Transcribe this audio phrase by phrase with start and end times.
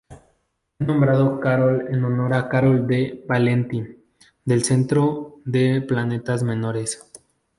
[0.79, 3.23] Fue nombrado Carol en honor a Carol D.
[3.27, 3.83] Valenti,
[4.43, 7.05] del Centro de Planetas Menores.